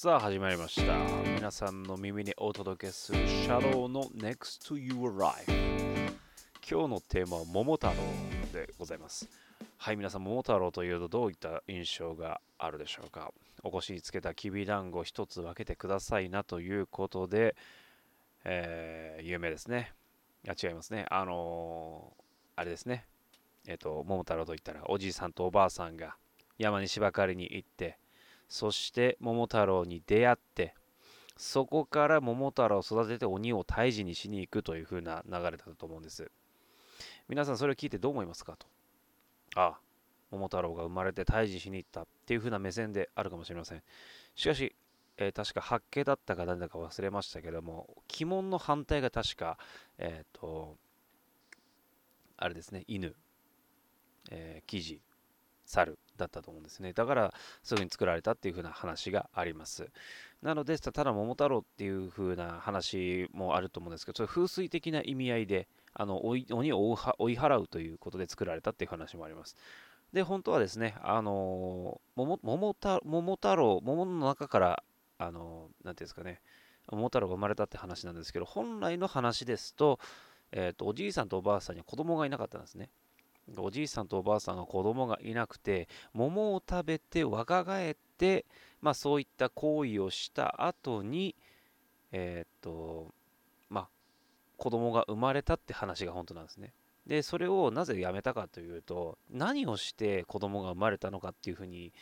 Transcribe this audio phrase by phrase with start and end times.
[0.00, 0.96] さあ始まりました。
[1.34, 5.50] 皆さんの耳にお届けするシャドウの Next to Your Life
[6.70, 7.94] 今日のテーマは桃太郎
[8.52, 9.28] でございます。
[9.76, 13.32] はい皆さん桃太郎というとどういった印象があるでしょうか。
[13.64, 17.56] お腰につけたきびだんご一つ分けてくださいなということで、
[18.44, 19.94] えー、有名ですね。
[20.46, 21.06] あ違いますね。
[21.10, 22.22] あのー、
[22.54, 23.04] あれですね。
[23.66, 26.14] えっ、ー、と桃太郎といったらおじいさんとおばあさんが
[26.56, 27.98] 山に芝刈りに行って
[28.48, 30.74] そして桃太郎に出会って
[31.36, 36.30] そこから桃太郎を育てて鬼を退治にしに行くという風な流れだったと思うんです。
[37.28, 38.66] 皆さんそれを聞いてどう思いますかと。
[39.54, 39.80] ああ
[40.32, 43.82] 桃太郎が生まれて退治しに行ったっていう風な目線であるかもしれません。
[44.34, 44.74] しかし、
[45.16, 47.88] えー、確か八景だったか何だか忘れましたけども
[48.20, 49.58] 鬼門の反対が確か
[49.98, 50.76] えっ、ー、と
[52.36, 53.14] あれですね犬、
[54.30, 55.00] えー、生地
[55.68, 56.92] 猿だったと思うんですね。
[56.92, 59.90] だから、そういう風に作られたっていう風な話があります。
[60.42, 69.56] なので、ただ桃太郎っていう風な話もあると思うんですけど、それ風水的な意味合いで、あの鬼を追い払うということで作られたっていう話もあります。
[70.12, 74.82] で、本当はですね、あの桃桃太桃太郎、桃の中から、
[75.18, 76.40] あのなんていうんですかね、
[76.90, 79.98] 桃太郎が生まれたって話なんですけど、本来の話ですと、
[80.52, 82.90] えーと、とおじいさんとおばあさんには子供がいなかったんですね。
[83.56, 88.44] おじいさんとおばあさんが子供がいなくて桃を食べて若返って、
[88.80, 91.34] まあ、そういった行為をした後に
[92.12, 93.12] えー、っと
[93.68, 93.88] まあ
[94.56, 96.72] 子供が生まれたって話が本当なんですね。
[97.06, 101.92] でそれをなぜやめたかというと何をして子供が生まれたのかっていうふうに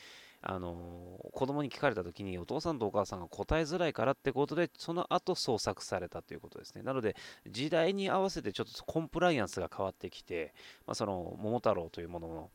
[0.49, 6.83] あの子供に聞かれた時にお父さんとお母さんが答えづらいからってことでその後創作されたということですね。
[6.83, 7.17] なので
[7.51, 10.55] 時代に合わせてちょっとコンプライアンスが変わってきて、
[10.87, 12.51] まあ、その桃太郎というものの、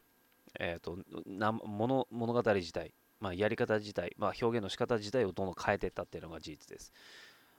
[0.58, 6.94] えーと、な物物語自体、まあ、やり方自体、まあ、表現の仕方自体をどんどん変えていったっていうのが事実です。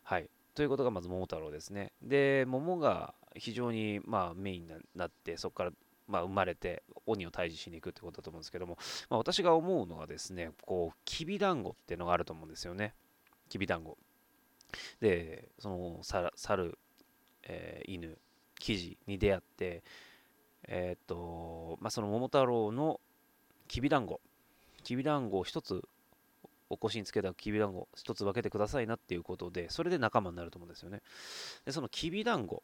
[0.03, 0.31] はい。
[0.55, 1.93] ということがまず桃太郎ですね。
[2.01, 5.73] で桃が非常にまあメインになってそこから
[6.13, 8.77] まあ、生まれて鬼を退治しに行くってことだと思うんですけども、
[9.09, 12.95] まあ、私が思うのはですねこうきびだんごっていうのがあると思うんですよね。
[13.49, 13.97] きびだんご。
[15.01, 16.01] でその
[16.37, 16.79] 猿、
[17.45, 18.19] えー、犬
[18.61, 19.83] 生地に出会って
[20.69, 23.01] えー、っとまあその桃太郎の
[23.69, 24.21] きびだんご。
[24.85, 25.83] きびだんごを一つ
[26.69, 31.01] お腰につけたきびだんご一つ分けてくださいなっていうことでそれで仲間になると思うんですよね。
[31.65, 32.63] でそのきびだんご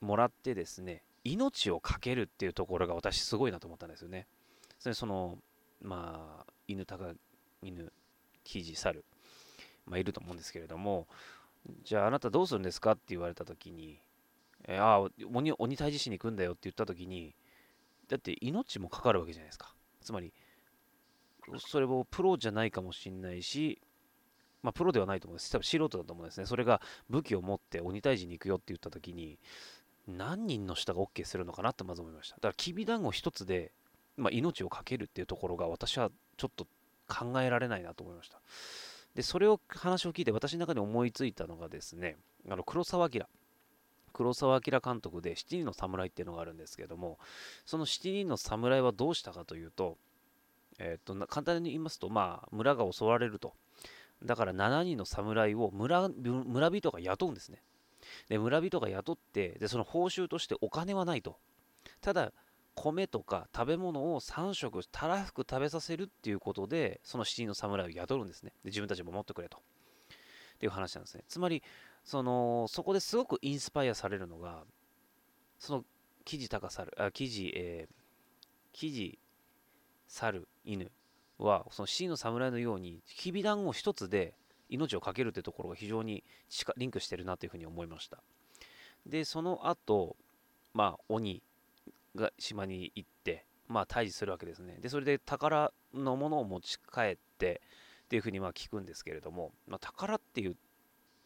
[0.00, 4.26] もらってですね命を懸けるっていうところが私すごいなと思ったんですよね。
[4.78, 5.38] それその
[5.82, 7.12] まあ犬たか
[7.62, 7.92] 犬
[8.44, 9.04] 生地猿、
[9.86, 11.06] まあ、いると思うんですけれども
[11.84, 14.00] じゃああなたどうするんですかって言われた時に、
[14.66, 17.34] えー、ああ鬼鬼退治しに行くんだよって言った時に
[18.08, 19.74] だって命もかかるわけじゃないですか。
[20.00, 20.32] つまり
[21.58, 23.80] それもプロじゃないかもしれないし
[24.62, 25.50] まあ、プロではないと思うんです。
[25.50, 26.46] 多分素人だと思うんですね。
[26.46, 29.38] それが武器を持って鬼退治に行くよって言った時に、
[30.10, 32.36] 何人の人が OK するのかなってまず思いました。
[32.36, 33.72] だからきびだんご一つで、
[34.16, 36.66] まあ、命を懸けるっていうところが私はちょっと
[37.08, 38.40] 考えられないなと思いました。
[39.14, 42.16] で、それを話を聞いて私の中で思いついたのがですね、
[42.48, 43.22] あの黒澤明。
[44.12, 47.18] 黒澤明監督で七人の侍っていうのがあるんですけども、
[47.64, 49.98] その七人の侍はどうしたかというと、
[50.78, 53.54] えっ、と、簡単に言いますと、まあ、村が襲われると。
[54.24, 57.62] だから7人の侍を村村人が雇うんですね。
[58.28, 61.38] で村人が雇ってでその報酬としてお金はないと。
[62.00, 62.32] ただ
[62.74, 68.52] 米とか食べ物を3食たらふく食べさせるっていうことでその七人の侍を雇るんですね。
[68.64, 69.58] で自分たちも持ってくれと。
[69.58, 69.60] っ
[70.60, 71.24] ていう話なんですね。
[71.28, 71.62] つまり
[72.04, 74.64] そのそこですごくインスパイアされるのが
[75.58, 75.84] その
[76.24, 77.94] 生地高猿あ生地えー、
[78.72, 79.18] 生地
[80.06, 80.90] 猿犬
[81.38, 84.34] はその七人の侍のようにきびだんご一つで
[84.70, 86.24] 命を懸けるというところが非常に
[86.76, 88.22] リンクしてるなというふうに思いました。
[89.06, 90.16] で、その後、
[90.72, 91.42] まあ、鬼
[92.14, 94.78] が島に行って、まあ、退治するわけですね。
[94.80, 97.60] で、それで宝のものを持ち帰って
[98.04, 100.54] っていうふうにまあ聞くんですけれども、まあ、宝って言っ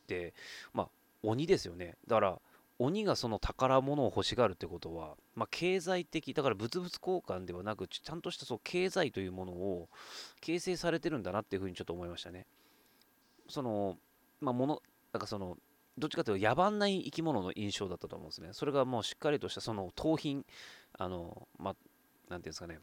[0.07, 0.35] て、
[0.73, 0.89] まあ、
[1.23, 1.97] 鬼ですよね。
[2.07, 2.41] だから、
[2.79, 9.89] 鬼がその宝物を欲しがるってことは、まあ、経済的、だから物々交換ではなく、ちゃんとしたそう経済というものを
[10.41, 12.47] 形成されてるんだなっていうふうにちょっと思いましたね。
[13.49, 13.99] その、
[14.41, 14.83] まあ、もの、
[15.13, 15.57] なんかその、
[15.97, 18.49] どっちかというと野蛮な生き物の印象だったと思うんですね。
[18.53, 20.45] それがもうしっかりとしたその盗品、
[20.99, 21.77] あの、まあ、
[22.29, 22.81] なんていうんですかね、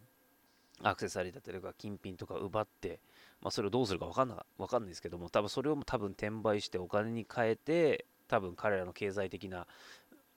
[0.84, 3.00] アクセサリーだったりとか金品とか奪って、
[3.42, 9.68] まあ、それをどうするか分かんな分かんないですけども、多分それを多分転売してお金に変えて、多分彼らの経済的な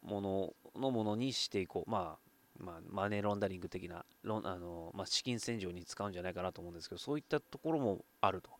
[0.02, 1.90] もののものにしていこう。
[1.90, 2.24] まあ、
[2.58, 8.50] まあ、マネーロンダリング的なロンあの、まあ、資金洗浄に使うんじゃないかなと思うんですけど、そういったところもあると。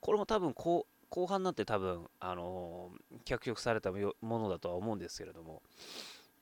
[0.00, 2.90] これも多分後後半になって多分、あの
[3.26, 5.60] 脚色されたものだとは思うんですけれども、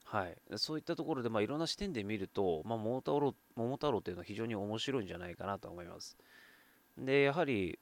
[0.04, 6.16] はい、そういったところで、まあ、いろんな視点で見ると、まあ、桃太郎桃太郎っていうのは非常に面白いんじゃないかなと思います。
[6.96, 7.80] で、やはり、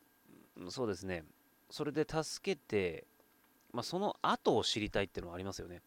[0.70, 1.24] そうですね、
[1.68, 3.06] それで助けて、
[3.70, 5.82] まあ、その後を知りたいっていうのはありますよね。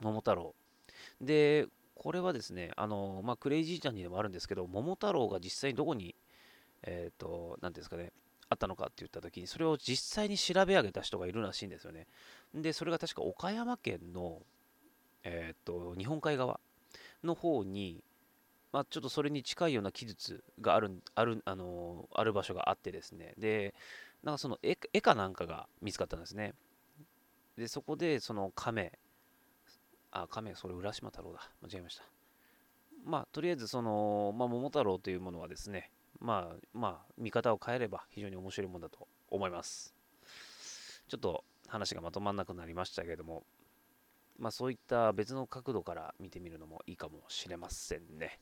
[0.00, 0.54] 桃太郎。
[1.20, 1.66] で、
[1.96, 6.14] これはですね、あの、まあ、クレイジーちゃんにでもあるんですけど、桃太郎が実際にどこに、
[6.82, 8.12] えっ、ー、と、何ていうんですかね、
[8.48, 12.06] あったのかって言った時に、それを実際に調べ上げた人がいるらしいんですよね。
[12.54, 14.42] で、それが確か岡山県の、
[15.22, 16.60] えっ、と、日本海側
[17.22, 18.04] の方に、
[18.72, 23.74] まあ、ちょっとそれに近いような記述がある、ある、あのある場所があってですね、で、
[24.22, 26.54] なんかその絵絵かなんかが見つかったんですね。
[27.56, 28.98] で、そこで、その亀、
[30.10, 31.50] あ、亀、それ浦島太郎だ。
[31.62, 32.04] 間違えました。
[33.04, 35.90] まあ、とりあえず、その、まあ、桃太郎というものはですね、
[36.24, 39.94] まあ、まあ、見方を変えれば非常に面白いものだと思います。
[41.06, 43.44] ちょっと話がまとまんなくなりましたけれども、
[44.38, 48.40] まあ、そういった別の角度から見てみるのもいいかもしれませんね。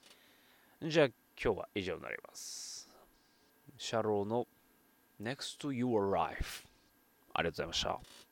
[0.80, 1.06] じゃあ、
[1.42, 2.88] 今日は以上になります。
[3.76, 4.46] シャローの
[5.20, 6.68] Next to Your Life
[7.34, 8.31] ありがとうございました。